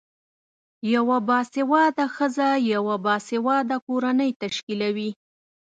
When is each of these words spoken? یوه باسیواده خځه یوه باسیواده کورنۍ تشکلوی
یوه 0.93 1.17
باسیواده 1.29 2.05
خځه 2.15 2.47
یوه 2.73 2.95
باسیواده 3.05 3.77
کورنۍ 3.85 4.31
تشکلوی 4.43 5.09